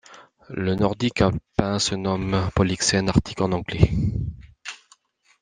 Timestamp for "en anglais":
3.39-3.91